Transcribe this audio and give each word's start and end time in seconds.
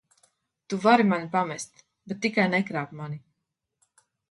Tu 0.73 0.79
vari 0.85 1.05
mani 1.09 1.29
pamest, 1.35 1.85
bet 2.13 2.21
tikai 2.25 2.47
nekrāp 2.55 2.99
mani! 3.03 3.23